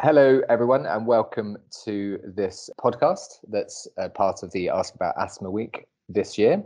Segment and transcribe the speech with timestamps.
[0.00, 5.88] Hello, everyone, and welcome to this podcast that's part of the Ask About Asthma Week
[6.08, 6.62] this year.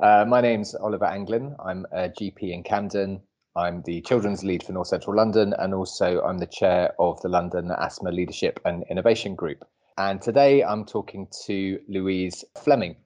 [0.00, 1.56] Uh, my name's Oliver Anglin.
[1.64, 3.22] I'm a GP in Camden.
[3.56, 7.30] I'm the children's lead for North Central London, and also I'm the chair of the
[7.30, 9.64] London Asthma Leadership and Innovation Group.
[9.96, 12.96] And today I'm talking to Louise Fleming.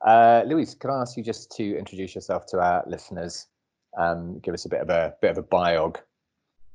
[0.00, 3.46] Uh, Louise, can I ask you just to introduce yourself to our listeners?
[3.94, 5.98] Um, give us a bit of a bit of a biog.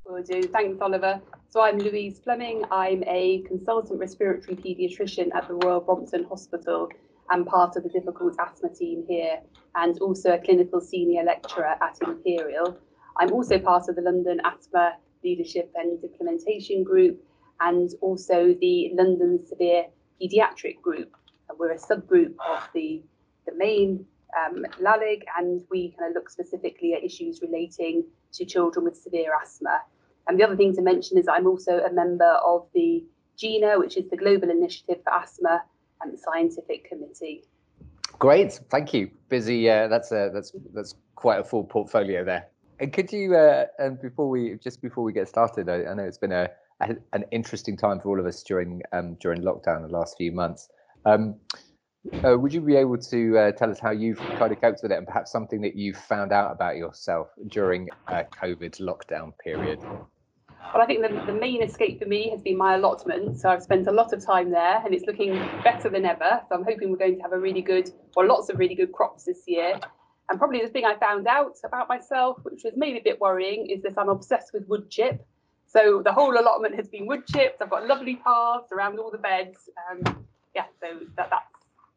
[0.09, 0.41] Will do.
[0.43, 1.21] Thanks, Oliver.
[1.49, 2.63] So I'm Louise Fleming.
[2.71, 6.87] I'm a consultant respiratory paediatrician at the Royal Brompton Hospital
[7.29, 9.41] and part of the difficult asthma team here,
[9.75, 12.77] and also a clinical senior lecturer at Imperial.
[13.17, 14.93] I'm also part of the London Asthma
[15.25, 17.21] Leadership and Implementation Group
[17.59, 19.87] and also the London Severe
[20.21, 21.11] Paediatric Group.
[21.57, 23.03] We're a subgroup of the,
[23.45, 24.05] the main
[24.39, 29.31] um, LALIG, and we kind of look specifically at issues relating to children with severe
[29.41, 29.81] asthma.
[30.27, 33.03] And the other thing to mention is I'm also a member of the
[33.37, 35.63] GINA, which is the Global Initiative for Asthma
[36.01, 37.43] and the Scientific Committee.
[38.19, 39.09] Great, thank you.
[39.29, 39.69] Busy.
[39.69, 42.47] Uh, that's a, that's that's quite a full portfolio there.
[42.79, 46.03] And could you, uh, and before we just before we get started, I, I know
[46.03, 46.49] it's been a,
[46.81, 50.31] a, an interesting time for all of us during um, during lockdown the last few
[50.31, 50.69] months.
[51.05, 51.35] Um,
[52.23, 54.91] uh, would you be able to uh, tell us how you've kind of coped with
[54.91, 59.79] it, and perhaps something that you found out about yourself during a COVID lockdown period?
[60.73, 63.39] Well, I think the, the main escape for me has been my allotment.
[63.39, 66.41] So I've spent a lot of time there and it's looking better than ever.
[66.49, 68.91] So I'm hoping we're going to have a really good, or lots of really good
[68.91, 69.79] crops this year.
[70.29, 73.67] And probably the thing I found out about myself, which was maybe a bit worrying,
[73.67, 75.25] is that I'm obsessed with wood chip.
[75.67, 77.61] So the whole allotment has been wood chipped.
[77.61, 79.69] I've got lovely paths around all the beds.
[79.89, 81.45] Um, yeah, so that, that's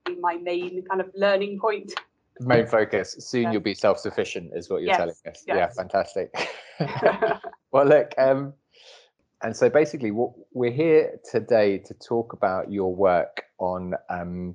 [0.05, 1.93] been my main kind of learning point.
[2.39, 3.17] Main focus.
[3.19, 3.53] Soon yeah.
[3.53, 5.45] you'll be self-sufficient, is what you're yes, telling us.
[5.47, 5.57] yes.
[5.57, 6.33] Yeah, fantastic.
[7.73, 8.55] well, look, um,
[9.43, 14.55] and so basically, what we're here today to talk about your work on um,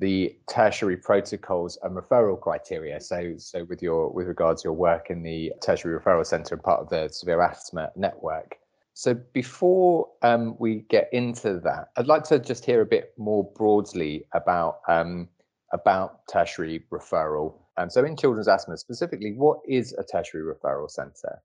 [0.00, 3.00] the tertiary protocols and referral criteria.
[3.00, 6.62] So, so with your with regards to your work in the tertiary referral centre and
[6.62, 8.56] part of the severe asthma network.
[8.94, 13.50] So before um, we get into that, I'd like to just hear a bit more
[13.56, 15.28] broadly about um,
[15.72, 17.54] about tertiary referral.
[17.76, 21.40] Um, so in children's asthma specifically, what is a tertiary referral centre?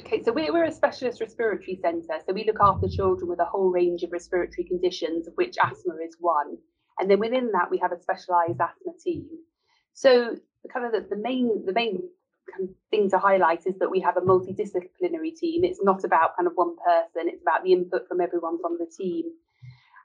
[0.00, 2.18] Okay, so we're, we're a specialist respiratory centre.
[2.26, 5.94] So we look after children with a whole range of respiratory conditions, of which asthma
[6.04, 6.56] is one.
[6.98, 9.28] And then within that, we have a specialised asthma team.
[9.92, 10.36] So
[10.72, 12.00] kind of the, the main the main
[12.90, 15.64] thing to highlight is that we have a multidisciplinary team.
[15.64, 18.86] It's not about kind of one person, it's about the input from everyone from the
[18.86, 19.24] team.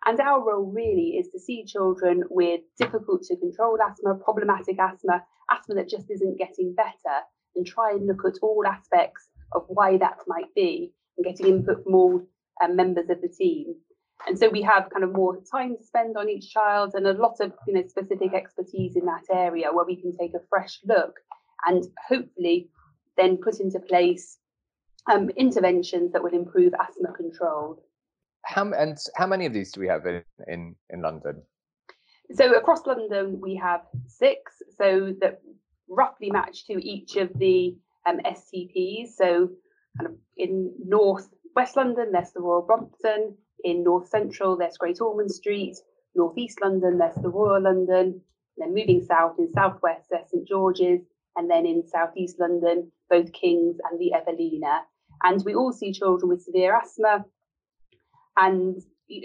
[0.05, 5.23] And our role really is to see children with difficult to control asthma, problematic asthma,
[5.49, 7.17] asthma that just isn't getting better,
[7.55, 11.83] and try and look at all aspects of why that might be and getting input
[11.83, 12.21] from all
[12.63, 13.75] um, members of the team.
[14.27, 17.13] And so we have kind of more time to spend on each child and a
[17.13, 20.79] lot of you know specific expertise in that area where we can take a fresh
[20.85, 21.19] look
[21.65, 22.69] and hopefully
[23.17, 24.37] then put into place
[25.11, 27.83] um, interventions that will improve asthma control.
[28.45, 31.41] How and how many of these do we have in in, in London?
[32.33, 35.41] So across London we have six, so that
[35.87, 37.75] roughly match to each of the
[38.05, 39.09] um, STPs.
[39.17, 39.49] So
[39.97, 43.37] kind of in North West London, there's the Royal Brompton.
[43.63, 45.77] In North Central, there's Great Ormond Street.
[46.15, 48.21] North East London, there's the Royal London.
[48.57, 51.01] then moving south in Southwest, there's St George's
[51.35, 54.81] and then in southeast London, both Kings and the Evelina.
[55.23, 57.25] And we all see children with severe asthma,
[58.37, 58.81] and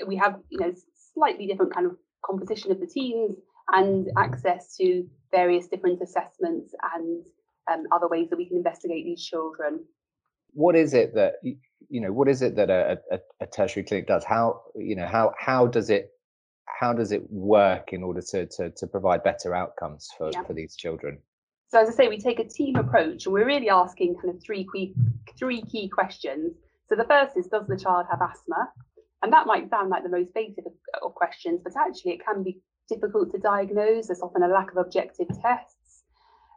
[0.07, 0.73] we have you know
[1.15, 3.37] slightly different kind of composition of the teams
[3.73, 7.25] and access to various different assessments and
[7.71, 9.85] um, other ways that we can investigate these children.
[10.53, 12.13] What is it that you know?
[12.13, 14.25] What is it that a, a, a tertiary clinic does?
[14.25, 16.11] How you know how how does it
[16.67, 20.43] how does it work in order to to, to provide better outcomes for, yeah.
[20.43, 21.19] for these children?
[21.69, 24.43] So as I say, we take a team approach and we're really asking kind of
[24.43, 24.93] three key,
[25.39, 26.57] three key questions.
[26.89, 28.69] So the first is, does the child have asthma?
[29.23, 32.43] And that might sound like the most basic of, of questions, but actually it can
[32.43, 34.09] be difficult to diagnose.
[34.09, 35.77] There's often a lack of objective tests.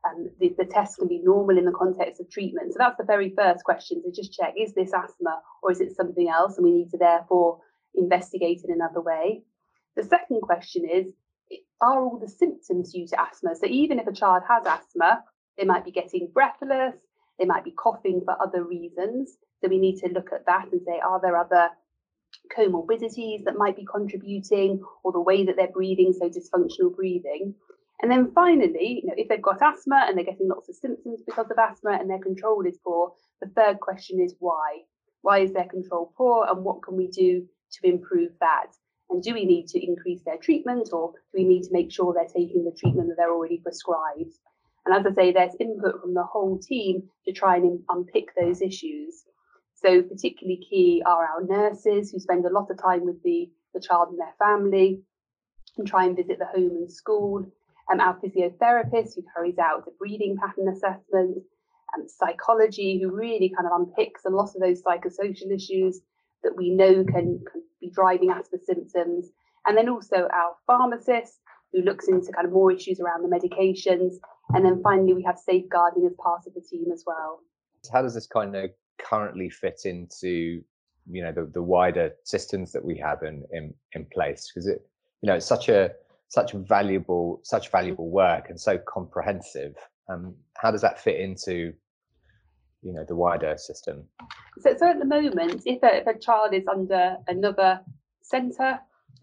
[0.06, 2.74] And the, the tests can be normal in the context of treatment.
[2.74, 5.96] So that's the very first question to just check, is this asthma or is it
[5.96, 6.58] something else?
[6.58, 7.60] And we need to therefore
[7.96, 9.44] investigate in another way.
[9.96, 11.14] The second question is,
[11.82, 13.56] are all the symptoms due to asthma?
[13.56, 15.24] So even if a child has asthma,
[15.58, 16.96] they might be getting breathless,
[17.40, 19.38] they might be coughing for other reasons.
[19.62, 21.70] So we need to look at that and say, are there other
[22.58, 27.56] comorbidities that might be contributing or the way that they're breathing, so dysfunctional breathing.
[28.04, 31.22] And then finally, you know, if they've got asthma and they're getting lots of symptoms
[31.26, 34.82] because of asthma and their control is poor, the third question is why.
[35.22, 36.46] Why is their control poor?
[36.50, 38.74] And what can we do to improve that?
[39.10, 42.14] And do we need to increase their treatment or do we need to make sure
[42.14, 44.34] they're taking the treatment that they're already prescribed?
[44.86, 48.62] And as I say, there's input from the whole team to try and unpick those
[48.62, 49.24] issues.
[49.76, 53.80] So particularly key are our nurses who spend a lot of time with the, the
[53.80, 55.04] child and their family
[55.78, 57.46] and try and visit the home and school.
[57.92, 61.44] Um, our physiotherapist who carries out a breathing pattern assessment,
[61.94, 66.02] and psychology who really kind of unpicks a lot of those psychosocial issues
[66.44, 69.30] that we know can, can be driving asthma symptoms.
[69.66, 71.40] And then also our pharmacist
[71.72, 74.16] who looks into kind of more issues around the medications.
[74.54, 77.40] And then finally, we have safeguarding as part of the team as well.
[77.92, 80.64] How does this kind of currently fit into
[81.10, 84.88] you know the, the wider systems that we have in in, in place because it
[85.22, 85.92] you know it's such a
[86.34, 89.76] such valuable such valuable work and so comprehensive
[90.10, 91.72] um how does that fit into
[92.82, 94.04] you know the wider system
[94.60, 97.80] so, so at the moment if a, if a child is under another
[98.24, 98.80] center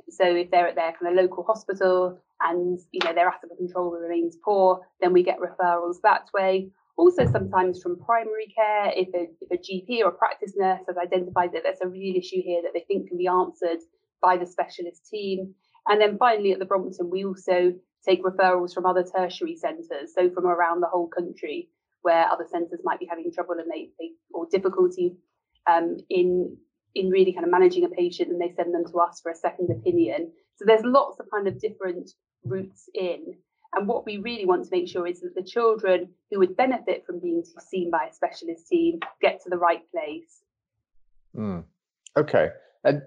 [0.08, 3.90] so if they're at their kind of local hospital and you know their asthma control
[3.90, 6.70] remains poor then we get referrals that way
[7.00, 10.98] also, sometimes from primary care, if a, if a GP or a practice nurse has
[10.98, 13.78] identified that there's a real issue here that they think can be answered
[14.20, 15.54] by the specialist team.
[15.90, 17.74] And then finally, at the Brompton, we also
[18.06, 21.68] take referrals from other tertiary centres, so from around the whole country,
[22.02, 25.16] where other centres might be having trouble and they, they or difficulty
[25.66, 26.56] um, in
[26.94, 29.34] in really kind of managing a patient, and they send them to us for a
[29.34, 30.30] second opinion.
[30.56, 32.10] So there's lots of kind of different
[32.44, 33.34] routes in.
[33.72, 37.04] And what we really want to make sure is that the children who would benefit
[37.06, 40.40] from being seen by a specialist team get to the right place.
[41.36, 41.64] Mm.
[42.16, 42.48] Okay.
[42.82, 43.02] And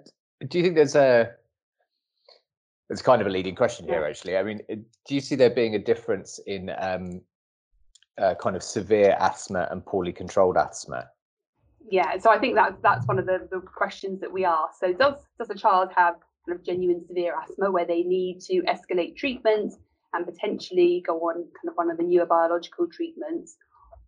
[0.47, 1.31] do you think there's a
[2.89, 4.37] it's kind of a leading question here, actually.
[4.37, 7.21] I mean, do you see there being a difference in um,
[8.17, 11.09] uh, kind of severe asthma and poorly controlled asthma?
[11.89, 14.79] Yeah, so I think that's that's one of the, the questions that we ask.
[14.79, 16.15] So, does does a child have
[16.47, 19.73] kind of genuine severe asthma where they need to escalate treatment
[20.13, 23.57] and potentially go on kind of one of the newer biological treatments.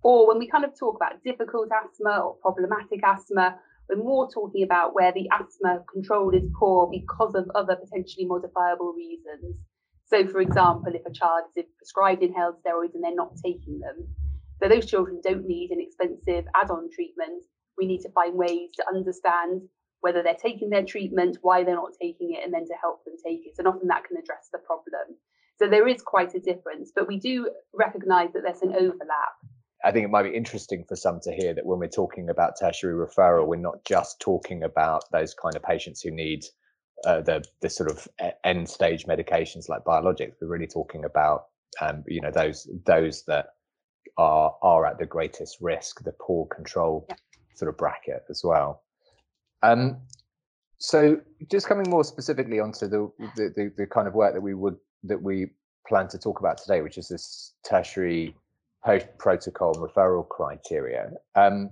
[0.04, 3.58] Or when we kind of talk about difficult asthma or problematic asthma,
[3.90, 8.94] we're more talking about where the asthma control is poor because of other potentially modifiable
[8.94, 9.56] reasons.
[10.08, 14.08] So, for example, if a child is prescribed inhaled steroids and they're not taking them,
[14.62, 17.44] so those children don't need an expensive add on treatment.
[17.78, 19.62] We need to find ways to understand
[20.00, 23.16] whether they're taking their treatment, why they're not taking it, and then to help them
[23.26, 23.56] take it.
[23.58, 25.18] And often that can address the problem.
[25.58, 29.36] So there is quite a difference, but we do recognize that there's an overlap.
[29.86, 32.60] I think it might be interesting for some to hear that when we're talking about
[32.60, 36.44] tertiary referral, we're not just talking about those kind of patients who need
[37.06, 38.08] uh, the the sort of
[38.44, 40.34] end stage medications like biologics.
[40.42, 41.46] We're really talking about
[41.82, 43.50] um, you know those those that
[44.18, 47.16] are are at the greatest risk, the poor control yeah.
[47.54, 48.82] sort of bracket as well.
[49.62, 49.98] Um,
[50.80, 51.22] so
[51.52, 54.78] just coming more specifically onto the, the, the the kind of work that we would
[55.04, 55.52] that we
[55.88, 58.36] plan to talk about today, which is this tertiary
[58.86, 61.12] post protocol referral criteria.
[61.34, 61.72] Um,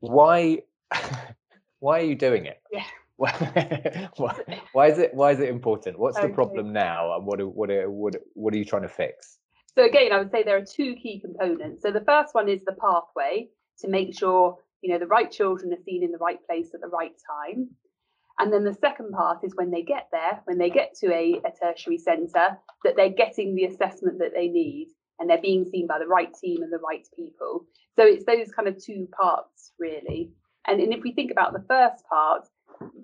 [0.00, 0.62] why
[1.80, 2.60] why are you doing it?
[2.72, 2.84] Yeah.
[3.16, 4.36] why,
[4.72, 5.98] why, is it why is it important?
[5.98, 6.26] What's okay.
[6.26, 9.38] the problem now, and what what what what are you trying to fix?
[9.76, 11.82] So again, I would say there are two key components.
[11.82, 13.48] So the first one is the pathway
[13.80, 16.80] to make sure you know the right children are seen in the right place at
[16.80, 17.14] the right
[17.46, 17.68] time.
[18.40, 21.40] And then the second part is when they get there, when they get to a,
[21.44, 25.86] a tertiary centre, that they're getting the assessment that they need and they're being seen
[25.86, 27.66] by the right team and the right people.
[27.96, 30.32] So it's those kind of two parts, really.
[30.66, 32.46] And, and if we think about the first part,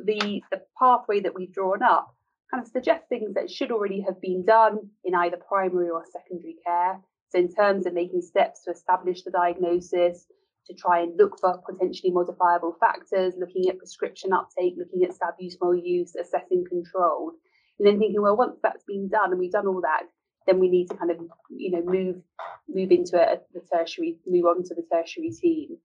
[0.04, 2.14] the, the pathway that we've drawn up
[2.50, 6.56] kind of suggests things that should already have been done in either primary or secondary
[6.66, 7.00] care.
[7.28, 10.26] So, in terms of making steps to establish the diagnosis,
[10.66, 15.80] to try and look for potentially modifiable factors, looking at prescription uptake, looking at salbutamol
[15.82, 17.32] use, assessing control,
[17.78, 20.02] and then thinking, well, once that's been done and we've done all that,
[20.50, 21.18] then we need to kind of,
[21.50, 22.16] you know, move
[22.68, 25.76] move into a, the tertiary, move on to the tertiary team.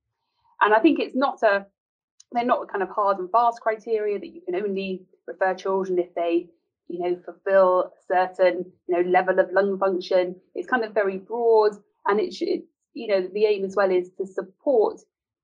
[0.61, 1.65] And I think it's not a,
[2.31, 6.13] they're not kind of hard and fast criteria that you can only refer children if
[6.15, 6.47] they,
[6.87, 10.35] you know, fulfill a certain, you know, level of lung function.
[10.55, 11.73] It's kind of very broad,
[12.07, 14.99] and it should, you know, the aim as well is to support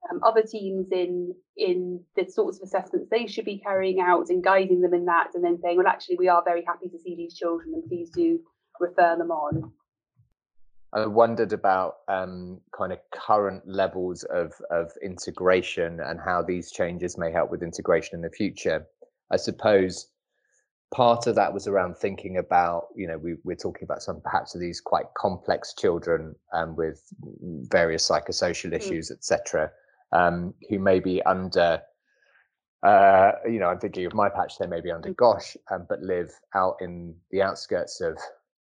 [0.10, 4.44] um, other teams in in the sorts of assessments they should be carrying out and
[4.44, 7.16] guiding them in that, and then saying, well, actually, we are very happy to see
[7.16, 8.40] these children, and please do
[8.82, 9.72] refer them on.
[10.94, 17.18] I wondered about um, kind of current levels of of integration and how these changes
[17.18, 18.86] may help with integration in the future.
[19.32, 20.08] I suppose
[20.94, 24.54] part of that was around thinking about you know we, we're talking about some perhaps
[24.54, 27.02] of these quite complex children um, with
[27.70, 28.76] various psychosocial mm.
[28.76, 29.16] issues mm.
[29.16, 29.72] etc
[30.12, 31.82] um, who may be under,
[32.84, 36.02] uh, you know, I'm thinking of my patch, they may be under GOSH, um, but
[36.02, 38.18] live out in the outskirts of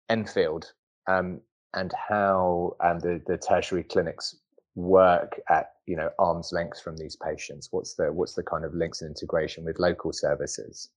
[0.08, 0.72] Enfield,
[1.08, 1.40] um,
[1.74, 4.36] and how um, the, the tertiary clinics
[4.74, 7.68] work at you know arm's length from these patients.
[7.70, 10.90] What's the what's the kind of links and integration with local services?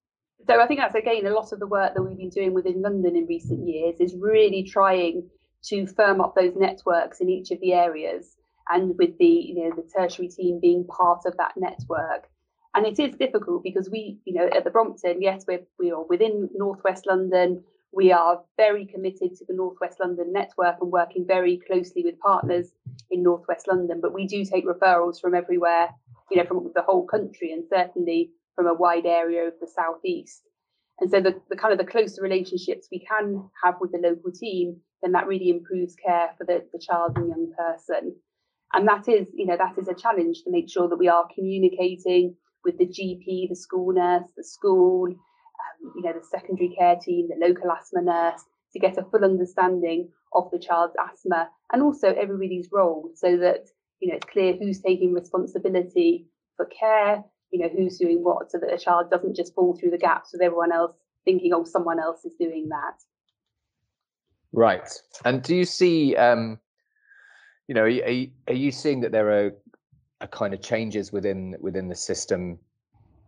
[0.47, 2.79] So i think that's again a lot of the work that we've been doing within
[2.79, 5.27] london in recent years is really trying
[5.63, 8.37] to firm up those networks in each of the areas
[8.69, 12.29] and with the you know the tertiary team being part of that network.
[12.75, 16.03] And it is difficult because we you know at the brompton yes we're we are
[16.03, 21.59] within northwest london we are very committed to the Northwest London network and working very
[21.67, 22.71] closely with partners
[23.09, 23.99] in Northwest London.
[24.01, 25.89] But we do take referrals from everywhere,
[26.29, 30.43] you know, from the whole country and certainly from a wide area of the southeast.
[30.99, 34.31] And so the, the kind of the closer relationships we can have with the local
[34.31, 38.15] team, then that really improves care for the, the child and young person.
[38.73, 41.27] And that is, you know, that is a challenge to make sure that we are
[41.33, 45.15] communicating with the GP, the school nurse, the school,
[45.67, 48.41] um, you know, the secondary care team, the local asthma nurse,
[48.73, 53.67] to get a full understanding of the child's asthma and also everybody's role so that,
[53.99, 58.57] you know, it's clear who's taking responsibility for care, you know, who's doing what so
[58.57, 60.95] that a child doesn't just fall through the gaps with everyone else
[61.25, 62.95] thinking, oh, someone else is doing that.
[64.53, 64.89] Right.
[65.25, 66.59] And do you see, um,
[67.67, 69.51] you know, are you, are you seeing that there are,
[70.19, 72.57] a kind of changes within within the system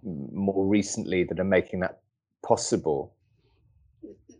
[0.03, 1.99] more recently that are making that
[2.49, 3.13] possible?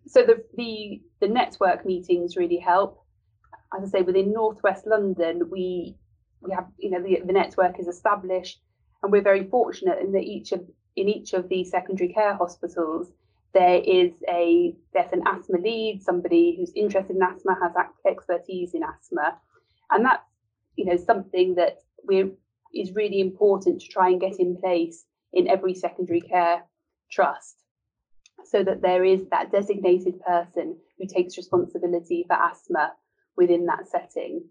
[0.08, 2.92] So the the the network meetings really help.
[3.76, 5.96] As I say, within Northwest London, we
[6.42, 8.60] we have you know the, the network is established,
[9.02, 10.62] and we're very fortunate in that each of
[10.96, 13.12] in each of the secondary care hospitals
[13.54, 17.74] there is a there's an asthma lead, somebody who's interested in asthma, has
[18.06, 19.38] expertise in asthma,
[19.92, 20.24] and that's
[20.76, 22.32] you know something that we
[22.74, 26.64] is really important to try and get in place in every secondary care
[27.12, 27.56] trust
[28.46, 32.94] so that there is that designated person who takes responsibility for asthma
[33.36, 34.44] within that setting.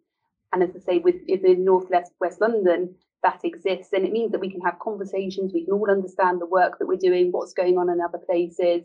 [0.52, 1.90] And as I say, with in North
[2.20, 5.52] West London, that exists, and it means that we can have conversations.
[5.52, 8.82] We can all understand the work that we're doing, what's going on in other places.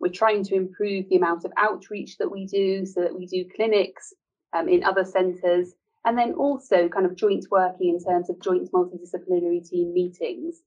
[0.00, 3.44] We're trying to improve the amount of outreach that we do, so that we do
[3.54, 4.12] clinics
[4.52, 8.72] um, in other centres, and then also kind of joint working in terms of joint
[8.72, 10.62] multidisciplinary team meetings.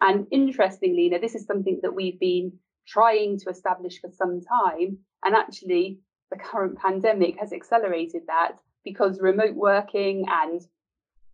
[0.00, 2.52] And interestingly, you know, this is something that we've been
[2.86, 4.98] trying to establish for some time.
[5.24, 10.60] And actually, the current pandemic has accelerated that because remote working and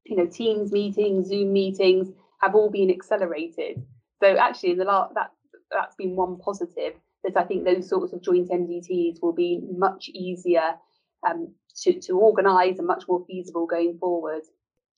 [0.05, 2.09] you know Teams meetings, Zoom meetings
[2.41, 3.83] have all been accelerated.
[4.21, 5.33] So actually, in the last that
[5.71, 10.09] that's been one positive that I think those sorts of joint MDTs will be much
[10.09, 10.75] easier
[11.29, 14.43] um, to to organise and much more feasible going forward.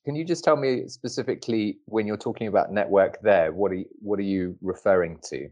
[0.04, 3.84] Can you just tell me specifically when you're talking about network there, what are you,
[4.00, 5.50] what are you referring to?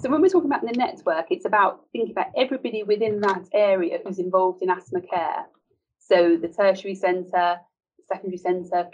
[0.00, 3.98] So when we're talking about the network, it's about thinking about everybody within that area
[4.04, 5.46] who's involved in asthma care.
[5.98, 7.58] So the tertiary centre,
[8.08, 8.88] secondary centre,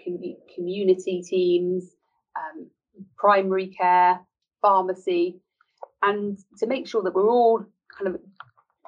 [0.54, 1.94] community teams,
[2.36, 2.68] um,
[3.16, 4.20] primary care,
[4.60, 5.40] pharmacy,
[6.02, 7.64] and to make sure that we're all
[7.96, 8.20] kind of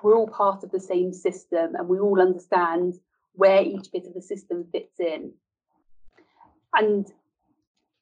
[0.03, 2.95] we're all part of the same system and we all understand
[3.35, 5.33] where each bit of the system fits in.
[6.75, 7.07] And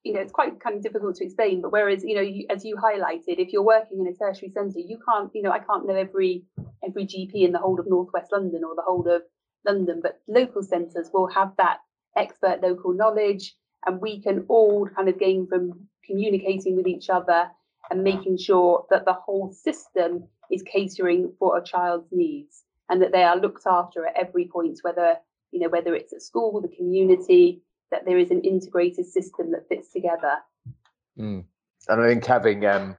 [0.05, 1.61] you know, it's quite kind of difficult to explain.
[1.61, 4.79] But whereas, you know, you, as you highlighted, if you're working in a tertiary centre,
[4.79, 6.45] you can't, you know, I can't know every
[6.87, 9.23] every GP in the whole of Northwest London or the whole of
[9.67, 11.79] London, but local centres will have that
[12.17, 13.55] expert local knowledge,
[13.87, 17.51] and we can all kind of gain from communicating with each other
[17.91, 23.13] and making sure that the whole system is catering for a child's needs and that
[23.13, 25.17] they are looked after at every point, whether
[25.51, 29.69] you know whether it's at school, the community, that there is an integrated system that
[29.69, 30.37] fits together.
[31.19, 31.45] Mm.
[31.89, 32.97] And I think having, um,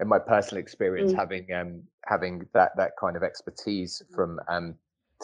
[0.00, 1.16] in my personal experience, mm.
[1.16, 4.14] having um, having that that kind of expertise mm.
[4.14, 4.74] from um,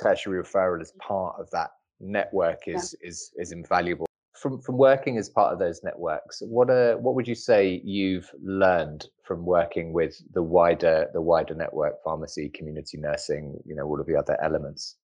[0.00, 1.70] tertiary referral as part of that
[2.00, 3.08] network is yeah.
[3.08, 4.06] is is invaluable.
[4.34, 8.30] From from working as part of those networks, what are what would you say you've
[8.42, 13.98] learned from working with the wider the wider network, pharmacy, community nursing, you know, all
[13.98, 14.96] of the other elements?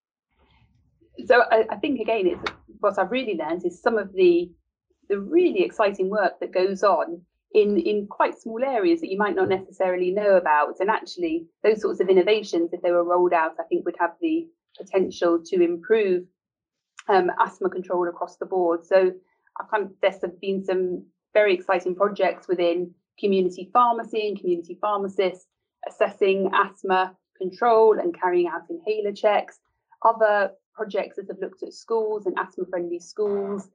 [1.26, 4.50] So I, I, think again, it's what I've really learned is some of the
[5.08, 9.34] the really exciting work that goes on in in quite small areas that you might
[9.34, 10.80] not necessarily know about.
[10.80, 14.12] And actually, those sorts of innovations, if they were rolled out, I think would have
[14.20, 14.46] the
[14.78, 16.24] potential to improve
[17.08, 18.86] um, asthma control across the board.
[18.86, 19.12] So
[19.60, 25.46] I've kind of there's been some very exciting projects within community pharmacy and community pharmacists
[25.88, 29.58] assessing asthma control and carrying out inhaler checks.
[30.04, 33.68] Other projects that have looked at schools and asthma friendly schools.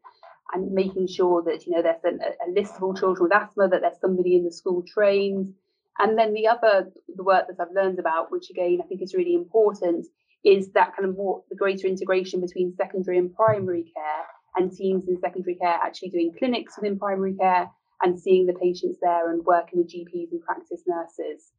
[0.54, 3.68] and making sure that you know there's a, a list of all children with asthma,
[3.68, 5.54] that there's somebody in the school trained.
[6.00, 9.13] And then the other the work that I've learned about, which again I think is
[9.13, 10.06] really important,
[10.44, 14.25] is that kind of more the greater integration between secondary and primary care
[14.56, 17.70] and teams in secondary care actually doing clinics within primary care
[18.04, 21.51] and seeing the patients there and working with GPs and practice nurses.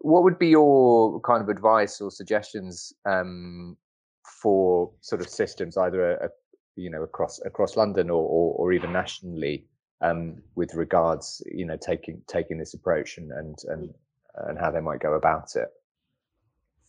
[0.00, 3.76] What would be your kind of advice or suggestions um,
[4.42, 6.28] for sort of systems, either a, a,
[6.76, 9.66] you know across across London or or, or even nationally,
[10.00, 13.94] um, with regards you know taking taking this approach and and and,
[14.48, 15.68] and how they might go about it?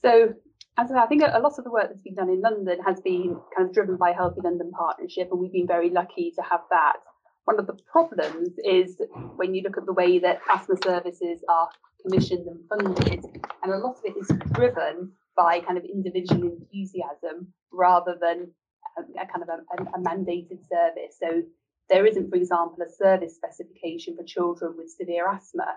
[0.01, 0.33] So
[0.77, 3.39] as I think a lot of the work that's been done in London has been
[3.55, 6.97] kind of driven by Healthy London Partnership, and we've been very lucky to have that.
[7.45, 8.97] One of the problems is
[9.35, 11.69] when you look at the way that asthma services are
[12.01, 13.23] commissioned and funded,
[13.61, 18.51] and a lot of it is driven by kind of individual enthusiasm rather than
[18.97, 21.17] a, a kind of a, a, mandated service.
[21.19, 21.43] So
[21.89, 25.67] there isn't, for example, a service specification for children with severe asthma.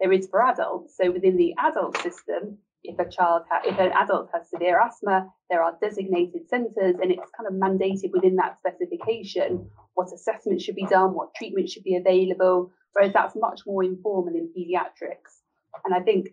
[0.00, 0.96] There is for adults.
[1.00, 5.28] So within the adult system, if a child, ha- if an adult has severe asthma,
[5.50, 10.74] there are designated centres, and it's kind of mandated within that specification what assessment should
[10.74, 12.70] be done, what treatment should be available.
[12.92, 15.40] Whereas that's much more informal in paediatrics.
[15.84, 16.28] And I think,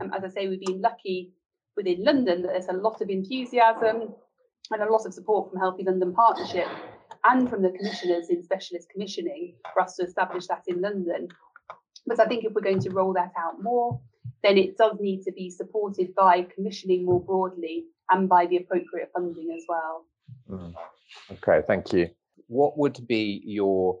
[0.00, 1.32] um, as I say, we've been lucky
[1.78, 4.12] within London that there's a lot of enthusiasm
[4.72, 6.66] and a lot of support from Healthy London Partnership
[7.24, 11.28] and from the commissioners in specialist commissioning for us to establish that in London.
[12.06, 14.00] But I think if we're going to roll that out more,
[14.42, 19.10] then it does need to be supported by commissioning more broadly and by the appropriate
[19.14, 20.04] funding as well.
[20.50, 20.74] Mm.
[21.32, 22.08] Okay, thank you.
[22.48, 24.00] What would be your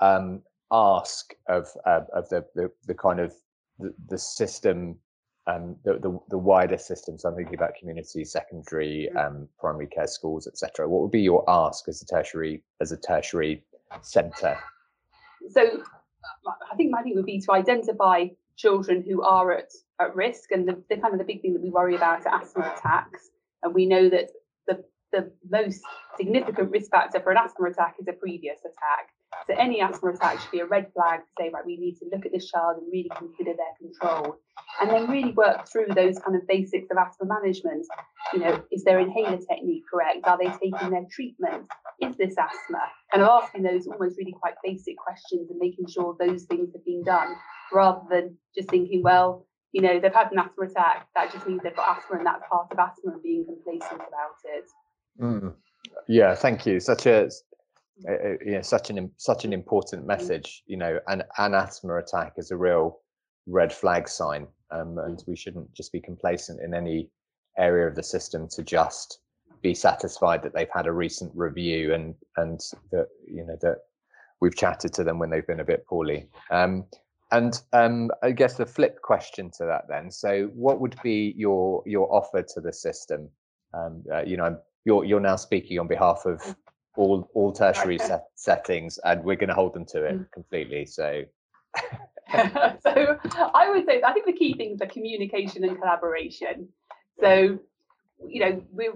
[0.00, 3.32] um, ask of uh, of the, the, the kind of
[3.78, 4.96] the, the system,
[5.46, 7.18] um, the, the, the wider system?
[7.18, 9.26] So I'm thinking about community, secondary, mm.
[9.26, 10.88] um, primary care schools, etc.
[10.88, 13.64] What would be your ask as a tertiary as a tertiary
[14.02, 14.58] centre?
[15.50, 15.82] So
[16.70, 20.50] I think my thing would be to identify children who are at, at risk.
[20.50, 23.30] And the, the kind of the big thing that we worry about are asthma attacks.
[23.62, 24.30] And we know that
[24.66, 25.80] the, the most
[26.16, 29.13] significant risk factor for an asthma attack is a previous attack.
[29.46, 32.06] So any asthma attack should be a red flag to say, right, we need to
[32.12, 34.36] look at this child and really consider their control.
[34.80, 37.86] And then really work through those kind of basics of asthma management.
[38.32, 40.20] You know, is their inhaler technique correct?
[40.24, 41.66] Are they taking their treatment?
[42.00, 42.80] Is this asthma?
[43.12, 46.84] Kind of asking those almost really quite basic questions and making sure those things have
[46.84, 47.34] been done
[47.72, 51.08] rather than just thinking, well, you know, they've had an asthma attack.
[51.16, 54.36] That just means they've got asthma, and that's part of asthma, and being complacent about
[54.44, 54.70] it.
[55.20, 55.54] Mm.
[56.08, 56.78] Yeah, thank you.
[56.80, 57.28] Such a
[58.08, 60.06] uh, you know, such an such an important mm.
[60.06, 60.62] message.
[60.66, 63.00] You know, an an asthma attack is a real
[63.46, 67.10] red flag sign, um, and we shouldn't just be complacent in any
[67.58, 69.20] area of the system to just
[69.62, 73.78] be satisfied that they've had a recent review and and that you know that
[74.40, 76.28] we've chatted to them when they've been a bit poorly.
[76.50, 76.84] Um,
[77.32, 80.10] and um, I guess the flip question to that then.
[80.10, 83.28] So, what would be your your offer to the system?
[83.72, 86.54] Um, uh, you know, you're you're now speaking on behalf of mm.
[86.96, 90.32] All all tertiary set, settings, and we're going to hold them to it mm.
[90.32, 90.86] completely.
[90.86, 91.24] So.
[92.32, 93.18] so
[93.54, 96.68] I would say I think the key things are communication and collaboration.
[97.20, 97.58] So,
[98.26, 98.90] you know, we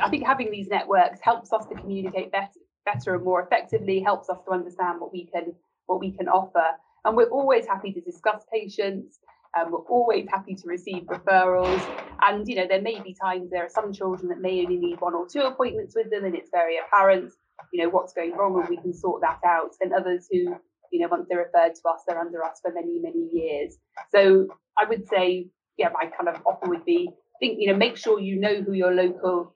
[0.00, 4.28] I think having these networks helps us to communicate better, better and more effectively, helps
[4.28, 5.54] us to understand what we can
[5.86, 6.64] what we can offer.
[7.04, 9.18] And we're always happy to discuss patients.
[9.58, 11.82] Um, we're always happy to receive referrals.
[12.22, 15.00] And, you know, there may be times there are some children that may only need
[15.00, 17.32] one or two appointments with them, and it's very apparent,
[17.72, 19.70] you know, what's going wrong, and we can sort that out.
[19.80, 20.54] And others who,
[20.92, 23.76] you know, once they're referred to us, they're under us for many, many years.
[24.14, 27.10] So I would say, yeah, my kind of offer would be
[27.40, 29.54] think, you know, make sure you know who your local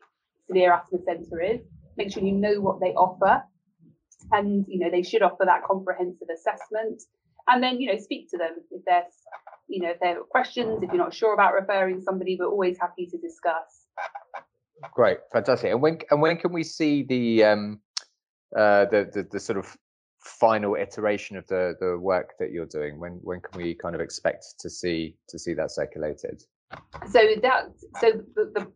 [0.48, 1.60] severe asthma centre is,
[1.96, 3.44] make sure you know what they offer.
[4.32, 7.02] And, you know, they should offer that comprehensive assessment
[7.46, 9.12] and then you know speak to them if there's
[9.68, 12.78] you know if there are questions if you're not sure about referring somebody we're always
[12.78, 13.86] happy to discuss.
[14.92, 15.70] Great fantastic.
[15.70, 17.80] And when and when can we see the um
[18.56, 19.76] uh the the, the sort of
[20.20, 22.98] final iteration of the the work that you're doing?
[22.98, 26.42] When when can we kind of expect to see to see that circulated?
[27.10, 28.66] So that so the, the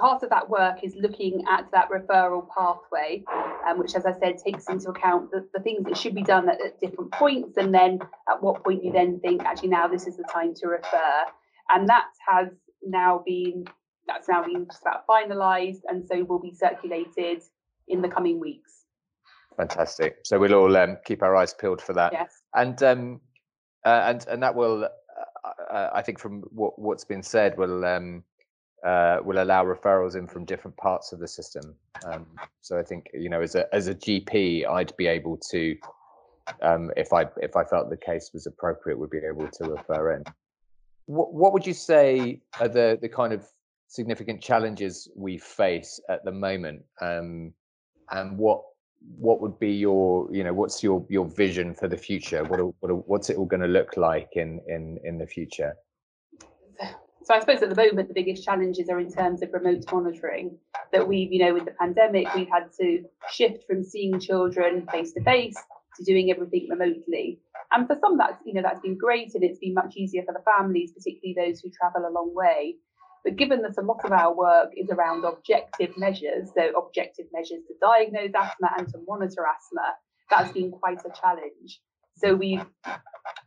[0.00, 3.22] part of that work is looking at that referral pathway,
[3.68, 6.48] um, which, as I said, takes into account the, the things that should be done
[6.48, 10.06] at, at, different points, and then at what point you then think, actually, now this
[10.06, 11.24] is the time to refer.
[11.68, 12.48] And that has
[12.82, 13.64] now been
[14.06, 17.42] that's now been just about finalised, and so will be circulated
[17.86, 18.86] in the coming weeks.
[19.56, 20.16] Fantastic.
[20.24, 22.12] So we'll all um, keep our eyes peeled for that.
[22.12, 22.32] Yes.
[22.54, 23.20] And um,
[23.84, 27.84] uh, and and that will, uh, uh I think, from what what's been said, will
[27.84, 28.24] um,
[28.84, 31.74] uh, will allow referrals in from different parts of the system.
[32.04, 32.26] Um,
[32.60, 35.76] so I think you know, as a as a GP, I'd be able to,
[36.62, 40.14] um, if I if I felt the case was appropriate, would be able to refer
[40.14, 40.24] in.
[41.06, 43.46] What what would you say are the the kind of
[43.88, 47.52] significant challenges we face at the moment, um,
[48.10, 48.62] and what
[49.18, 52.44] what would be your you know what's your your vision for the future?
[52.44, 55.74] What what what's it all going to look like in in in the future?
[57.30, 60.58] So I suppose at the moment the biggest challenges are in terms of remote monitoring.
[60.92, 65.12] That we've, you know, with the pandemic, we've had to shift from seeing children face
[65.12, 65.54] to face
[65.94, 67.38] to doing everything remotely.
[67.70, 70.32] And for some, that's you know that's been great, and it's been much easier for
[70.32, 72.74] the families, particularly those who travel a long way.
[73.22, 77.62] But given that a lot of our work is around objective measures, so objective measures
[77.68, 79.94] to diagnose asthma and to monitor asthma,
[80.30, 81.80] that's been quite a challenge.
[82.20, 82.64] So we've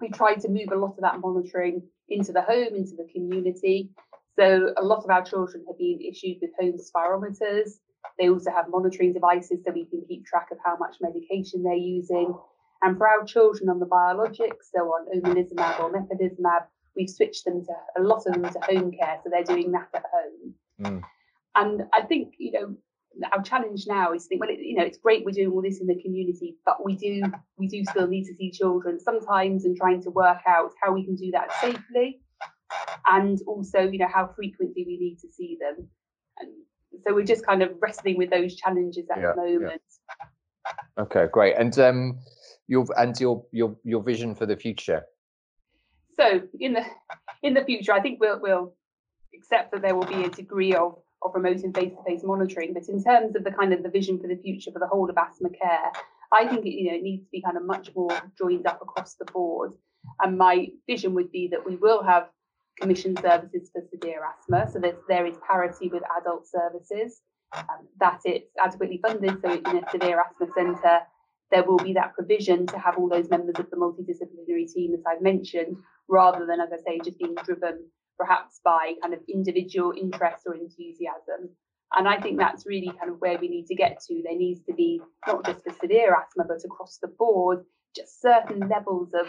[0.01, 3.89] we tried to move a lot of that monitoring into the home, into the community.
[4.37, 7.71] So a lot of our children have been issued with home spirometers.
[8.19, 11.73] They also have monitoring devices so we can keep track of how much medication they're
[11.73, 12.33] using.
[12.81, 17.63] And for our children on the biologics, so on omalizumab or mepolizumab, we've switched them
[17.63, 20.53] to a lot of them to home care, so they're doing that at home.
[20.81, 21.03] Mm.
[21.55, 22.75] And I think you know
[23.31, 25.61] our challenge now is to think, well, it, you know, it's great we're doing all
[25.61, 27.21] this in the community, but we do
[27.57, 31.05] we do still need to see children sometimes and trying to work out how we
[31.05, 32.21] can do that safely,
[33.05, 35.87] and also you know how frequently we need to see them.
[36.39, 36.51] And
[37.05, 39.81] so we're just kind of wrestling with those challenges at yeah, the moment.
[40.09, 41.03] Yeah.
[41.03, 41.55] Okay, great.
[41.57, 42.19] And um,
[42.67, 45.03] your and your your your vision for the future.
[46.15, 46.83] So in the
[47.41, 48.75] in the future, I think we'll we'll
[49.35, 52.73] accept that there will be a degree of of remote and face-to-face monitoring.
[52.73, 55.09] But in terms of the kind of the vision for the future for the whole
[55.09, 55.91] of asthma care,
[56.31, 58.81] I think it, you know it needs to be kind of much more joined up
[58.81, 59.73] across the board.
[60.21, 62.27] And my vision would be that we will have
[62.81, 67.21] commission services for severe asthma, so that there is parity with adult services,
[67.55, 69.39] um, that it's adequately funded.
[69.41, 70.99] So in a severe asthma centre,
[71.51, 75.03] there will be that provision to have all those members of the multidisciplinary team that
[75.07, 75.77] I've mentioned,
[76.09, 77.85] rather than, as I say, just being driven
[78.23, 81.49] perhaps by kind of individual interest or enthusiasm.
[81.95, 84.21] And I think that's really kind of where we need to get to.
[84.23, 87.63] There needs to be not just for severe asthma, but across the board,
[87.95, 89.27] just certain levels of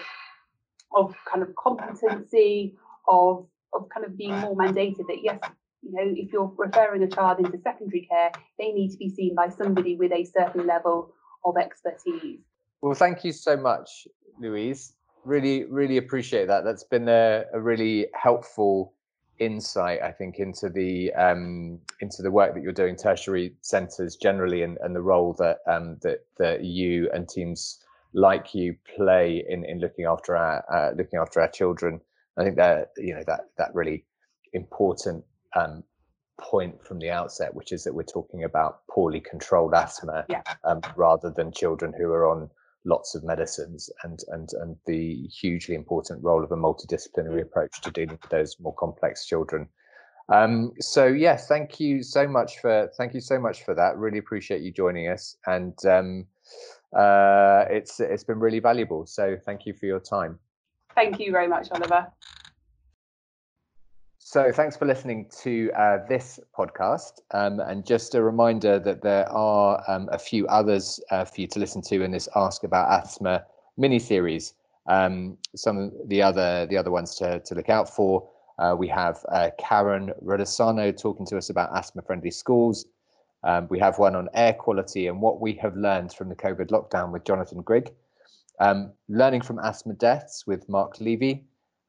[0.96, 2.76] of kind of competency,
[3.08, 5.40] of of kind of being more mandated that yes,
[5.82, 9.34] you know, if you're referring a child into secondary care, they need to be seen
[9.34, 11.12] by somebody with a certain level
[11.44, 12.40] of expertise.
[12.80, 14.06] Well, thank you so much,
[14.40, 14.94] Louise
[15.24, 18.92] really really appreciate that that's been a, a really helpful
[19.38, 24.62] insight i think into the um, into the work that you're doing tertiary centers generally
[24.62, 27.80] and, and the role that um, that that you and teams
[28.12, 32.00] like you play in in looking after our uh, looking after our children
[32.38, 34.04] i think that you know that that really
[34.52, 35.24] important
[35.56, 35.82] um,
[36.40, 40.42] point from the outset which is that we're talking about poorly controlled asthma yeah.
[40.64, 42.50] Um, rather than children who are on
[42.84, 47.90] lots of medicines and and and the hugely important role of a multidisciplinary approach to
[47.90, 49.68] dealing with those more complex children.
[50.28, 53.96] Um, so yes, thank you so much for thank you so much for that.
[53.98, 56.26] Really appreciate you joining us, and um,
[56.96, 59.06] uh, it's it's been really valuable.
[59.06, 60.38] So thank you for your time.
[60.94, 62.06] Thank you very much, Oliver.
[64.34, 67.20] So, thanks for listening to uh, this podcast.
[67.30, 71.46] Um, and just a reminder that there are um, a few others uh, for you
[71.46, 73.44] to listen to in this Ask About Asthma
[73.76, 74.54] mini series.
[74.88, 78.28] Um, some of the other the other ones to, to look out for.
[78.58, 82.86] Uh, we have uh, Karen Rodasano talking to us about asthma friendly schools.
[83.44, 86.70] Um, we have one on air quality and what we have learned from the COVID
[86.70, 87.92] lockdown with Jonathan Grigg.
[88.58, 91.44] Um, learning from asthma deaths with Mark Levy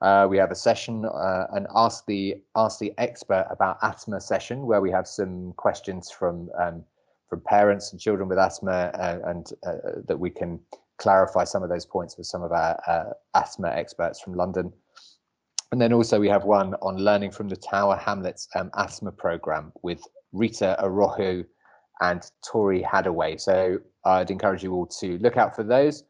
[0.05, 4.67] uh, we have a session, uh, an ask the ask the expert about asthma session,
[4.67, 6.83] where we have some questions from um,
[7.27, 10.59] from parents and children with asthma, uh, and uh, that we can
[10.99, 14.71] clarify some of those points with some of our uh, asthma experts from London.
[15.71, 19.73] And then also we have one on learning from the Tower Hamlets um, asthma program
[19.81, 21.43] with Rita Arojo
[22.01, 23.41] and Tori Hadaway.
[23.41, 26.03] So I'd encourage you all to look out for those.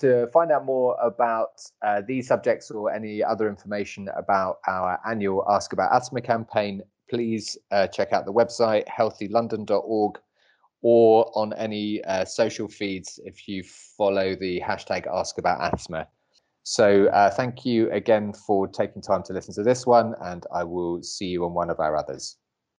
[0.00, 5.44] To find out more about uh, these subjects or any other information about our annual
[5.48, 10.18] Ask About Asthma campaign, please uh, check out the website healthylondon.org
[10.82, 16.06] or on any uh, social feeds if you follow the hashtag Ask About Asthma.
[16.62, 20.64] So uh, thank you again for taking time to listen to this one, and I
[20.64, 22.36] will see you on one of our others.